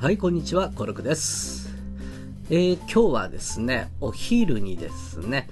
[0.00, 1.68] はい、こんにちは、コルクです。
[2.48, 5.46] えー、今日はですね、お昼にですね、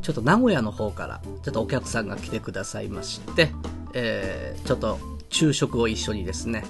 [0.00, 3.50] ちょっと名古屋の方から、ちょっとお客さんが来てくださいまして、
[3.92, 4.98] えー、ちょっと
[5.28, 6.64] 昼食を一緒にですね、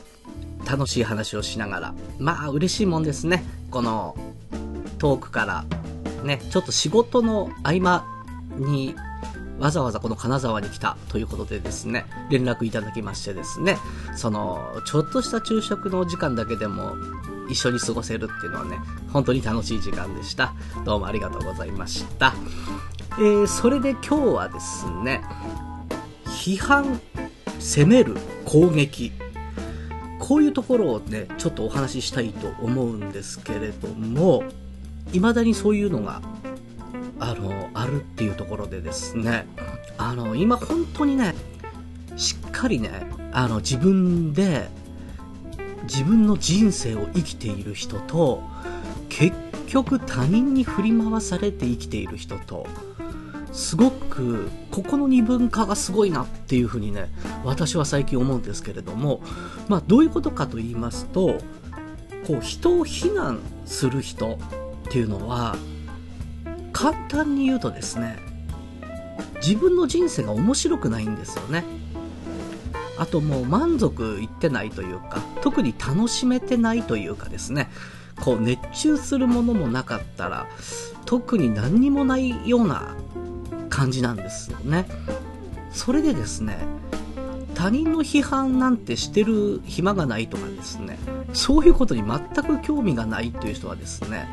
[0.68, 4.16] 楽しい話をしながら、まあ嬉しいもんですね、この
[4.98, 5.64] 遠くから、
[6.24, 8.04] ね、ちょっと仕事の合間
[8.56, 8.96] に
[9.62, 13.78] わざわざこの金沢に来たということでですね、連絡いただきましてですね、
[14.16, 16.96] その、ちょっとした昼食の時間だけでも
[17.48, 18.80] 一緒に過ごせるっていうのはね、
[19.12, 20.52] 本当に楽しい時間でした。
[20.84, 22.34] どうもありがとうございました。
[23.18, 25.22] えー、それで今日はですね、
[26.24, 27.00] 批判、
[27.60, 29.12] 攻める、攻撃、
[30.18, 34.42] こういうところをね、ちょっとお話ししたいと思うんですけれども、
[35.12, 36.20] 未だにそういうのが
[37.22, 39.46] あの、あるっていうところでですね、
[39.96, 41.36] あの、今本当にね、
[42.16, 44.68] しっかりね、あの、自分で、
[45.84, 48.42] 自分の人生を生きている人と、
[49.08, 49.36] 結
[49.68, 52.66] 局他人に振り回されて生きている人と、
[53.52, 57.08] すごく、ここの二分化がすごいなっていうふうにね、
[57.44, 59.22] 私は最近思うんですけれども、
[59.68, 61.38] まあ、どういうことかと言いますと、
[62.26, 64.40] こう、人を非難する人
[64.88, 65.54] っていうのは、
[66.82, 68.18] 簡単に言うとですね
[69.36, 71.62] 自分の人生が面白くないんですよね。
[72.98, 77.70] あともう満足いってないというか特に楽しめてないというかですね
[78.20, 80.48] こう熱中するものもなかったら
[81.04, 82.96] 特に何にもないような
[83.68, 84.86] 感じなんですよね。
[85.70, 86.58] それでですね
[87.54, 90.98] 他人の批判なんてしてる暇がないとかですね
[91.32, 94.26] そういうことに全く興味がないという人はですね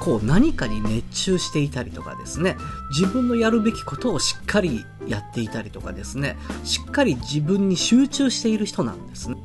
[0.00, 2.56] こう何かに熱中していたりとかですね、
[2.90, 9.36] 自分のやるべきことをしっかりやっていたりとかですね、しっかり自分に集中している人なんですね。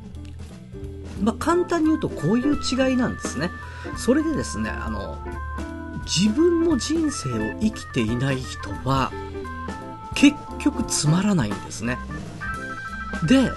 [1.22, 3.50] まあ、簡単に言うとこういう違いなんですね。
[3.96, 5.18] それでですね、あの、
[6.04, 9.12] 自分の人生を生きていない人は、
[10.14, 11.98] 結局つまらないんですね。
[13.26, 13.50] で、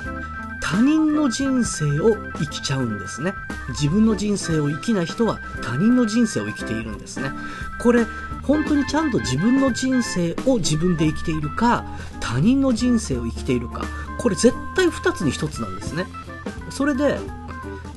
[0.69, 3.33] 他人の人生を生きちゃうんですね。
[3.69, 7.31] 自分の人生を生きない人は他人の人生を生きているんですね。
[7.81, 8.05] これ、
[8.43, 11.85] 本当にちゃんと自分の人生を自分で生きているか、
[12.19, 13.81] 他人の人生を生きているか、
[14.19, 16.05] これ絶対二つに一つなんですね。
[16.69, 17.17] それで、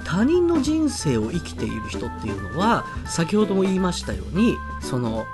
[0.05, 5.27] 他人の人生を生きている人っていうのは、先ほども言いましたように、その、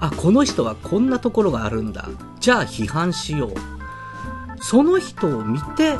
[0.00, 2.08] あ、この人はこんなところがあるんだ。
[2.40, 3.54] じゃあ批判しよう。
[4.58, 5.96] その人を見て、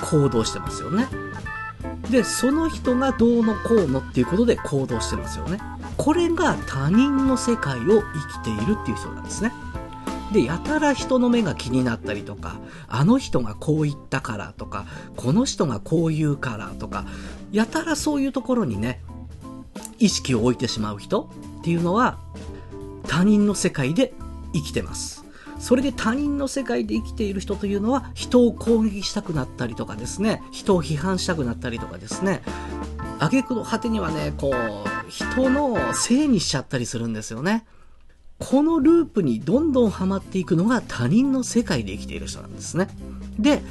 [0.00, 1.08] 行動してますよね。
[2.10, 5.58] で、その人がどうのこうのっていうことで行動してますよね。
[5.96, 9.52] これが他人の世界を生きているっていう人なんですね。
[10.32, 12.56] で、やたら人の目が気になったりとか、
[12.88, 17.04] あの人がこう言ったからとか、この人がこう言うからとか、
[17.52, 19.00] やたらそういうところにね、
[19.98, 21.30] 意識を置いてしまう人
[21.60, 22.18] っていうのは、
[23.06, 24.12] 他人の世界で
[24.52, 25.24] 生きてます。
[25.58, 32.42] それで他人の世界で生きている人というのは人を攻撃したくなったりとかですね、人を批判したくなったりとかですね、
[33.18, 37.64] 挙句の果てにはね、こう、人のせいにしちゃったりするんですよね。
[38.38, 42.88] このループにどんどんはまっていくのが他人の世界で生きている人なんですね。
[43.38, 43.62] で、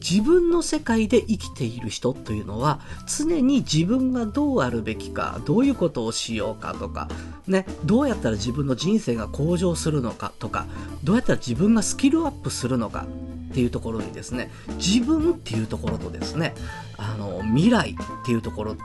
[0.00, 7.08] 自分の世界で生きている人というのは常に自分がどうあるべきか、どういうことをしようかとか、
[7.46, 10.66] ね、どうやったら自分の人生が向上するのかとか、
[11.04, 13.06] どうやったら自分がスキルアップするのか
[13.50, 16.54] っていうところにですね、自分っていうところとですね、
[16.98, 18.76] あの、未来っていうところ、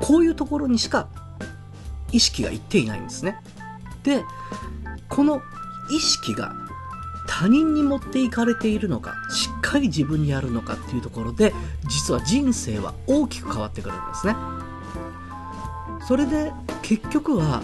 [0.00, 1.08] こういうところにしか
[2.12, 3.40] 意識がいっていないんですね。
[4.02, 4.24] で、
[5.08, 5.40] この
[5.90, 6.52] 意識が
[7.28, 11.52] 他人に持っていかれているのか、しっかり自分にあるのかっていうところで、
[11.88, 14.34] 実は人生は大きく変わってくるんですね。
[16.06, 17.60] それで、結局は、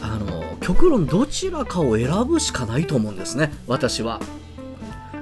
[0.00, 4.18] あの、極論どちらかを選ぶしかないと思うんですね、私は。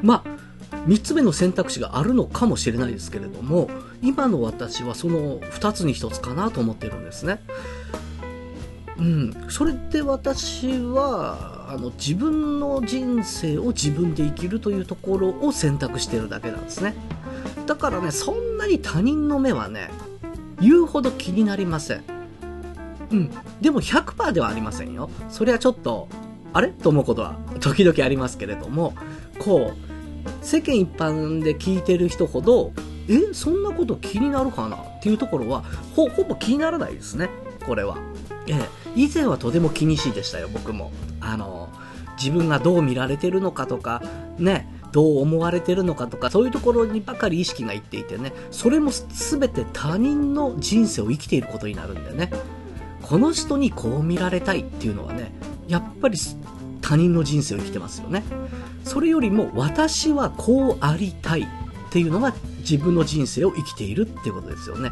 [0.03, 3.69] まあ、三つ目の選択肢があるのかもしれないですけれども、
[4.01, 7.41] 今の私はその二つに一つかなと思ってるんですね。
[8.99, 16.95] うん、それで私はあの自分の人生を自分で生きるというところを選択してるだけなんですね。
[17.67, 19.91] だからねそんなに他人の目はね
[20.61, 22.05] 言うほど気になりません。
[23.11, 23.31] うん。
[23.61, 25.11] でも100%ではありませんよ。
[25.31, 26.09] それはちょっと
[26.53, 26.69] あれ？
[26.69, 28.95] と思うことは時々ありますけれども
[29.41, 32.73] こう世間一般で聞いてる人ほど
[33.09, 33.35] え？
[33.35, 34.77] そんなこと気になるかな？
[34.77, 35.63] っていうところは
[35.97, 37.31] ほほぼ気にならないですね。
[37.67, 37.99] これは。
[38.47, 40.93] ええ、以前はとても気にしいでしたよ、僕も。
[41.21, 41.69] あの、
[42.19, 44.03] 自分がどう見られてるのかとか、
[44.39, 52.31] ね、どう思われてるのかとか、そういうところにばかり意識がいっていてね、それも全て他人の人生を生きていることになるんだよね。
[53.03, 55.33] この人にこう見られたいっていうのはね、
[55.67, 56.19] やっぱり
[56.81, 58.23] 他人の人生を生きてますよね。
[58.85, 61.47] それよりも私はこうありたいっ
[61.91, 64.91] ていうのが自分の人生を生きているっていうことですよね。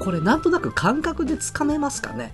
[0.00, 2.32] これなんとなく感覚でつかめますかね？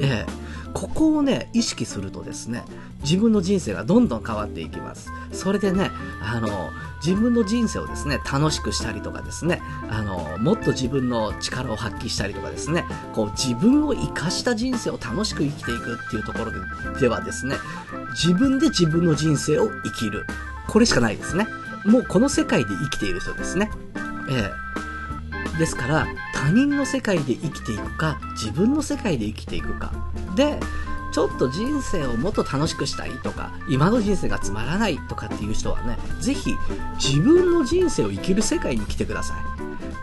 [0.00, 0.46] ええ。
[0.74, 2.62] ここをね、意識するとですね、
[3.02, 5.10] 自分の人生がどんどん変わっていきます。
[5.32, 5.90] それでね、
[6.20, 6.70] あの、
[7.04, 12.84] 自分の人生をですね、楽しくしたりとかですね、あの、もっと自分の力を発揮したりとかですね、
[13.14, 16.52] こう自分を生かした人生を楽しく生きていくっていうところ
[17.00, 17.56] ではですね、
[18.10, 20.26] 自分で自分の人生を生きる。
[20.68, 21.46] これしかないですね。
[21.86, 23.70] もうこの世界で生きている人ですね。
[24.28, 24.65] ええ。
[25.58, 29.92] ですから、他人の世界で生きていくか、自分の世界で生きていくか。
[30.34, 30.60] で、
[31.12, 36.54] ちょっと人生をもっと楽しくしたいとか、今の人生がつまらないとかっていう人はね、是非
[37.02, 39.34] 自分の人生を生きる世界に来てくださ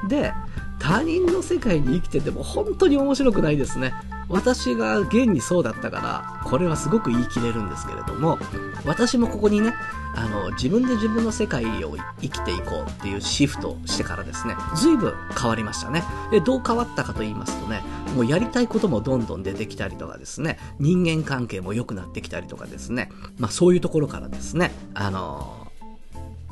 [0.06, 0.10] い。
[0.10, 0.34] で、
[0.80, 3.94] 他人の世界に生きてても本当に面白くないですね。
[4.34, 8.40] 私が現にそうだったから、これはすごく言い切れるんですけれども、
[8.84, 9.76] 私もここにね、
[10.16, 16.04] あの、自分で自分の世界を生きていこうっていうシフトしてからですね、随分変わりましたね。
[16.32, 17.84] で、どう変わったかと言いますとね、
[18.16, 25.63] もうやりたいこともどんどん出てきたりとかですね、人間関係も良くなってきたりとかですね、まあそういうところからですね、あの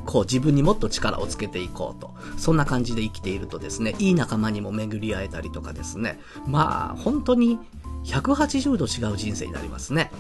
[0.06, 2.12] こう自分にもっと力をつけていこうと。
[2.38, 7.60] そんな感じで生きているとですね、いい仲間にも巡り会えたりとかですね、まあ本当に
[8.06, 10.12] 180度違う人生になりますね。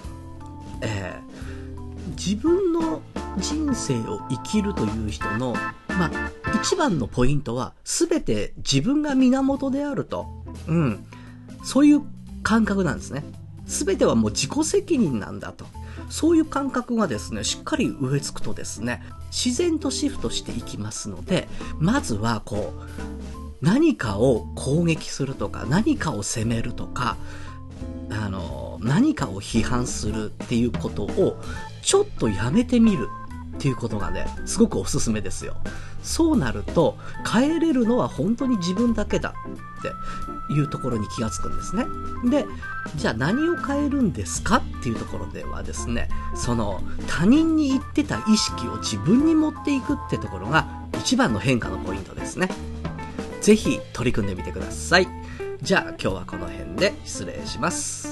[0.81, 3.01] えー、自分の
[3.37, 5.53] 人生を生きるという人の、
[5.87, 6.31] まあ、
[6.61, 10.27] 一番のポイントは、すべて自分が源であると。
[10.67, 11.05] うん。
[11.63, 12.01] そういう
[12.43, 13.23] 感覚なんですね。
[13.67, 15.65] すべてはもう自己責任なんだと。
[16.09, 21.47] そういう感覚がですね、しっかり植え付くとですね、自然とシフトしていきますので、
[21.79, 27.17] まずはこう、何かを攻撃するとか、何かを責めるとか、
[28.09, 31.41] あの、何かを批判するっていうことを、
[31.81, 33.07] ちょっとやめてみる
[33.55, 35.55] っていうことがね、すごくおすすめですよ。
[36.01, 36.97] そうなると、
[37.31, 39.33] 変えれるのは本当に自分だけだ
[39.79, 39.81] っ
[40.49, 41.85] ていうところに気がつくんですね。
[42.29, 42.45] で、
[42.95, 50.67] じゃあ何を変えるんですかっていうところではですね、その他人に言ってた意識を自分に持っていくってところが
[50.99, 52.49] 一番の変化のポイントですね。
[53.41, 55.07] ぜひ取り組んでみてください。
[55.61, 58.10] じゃあ今日はこの辺で失礼します。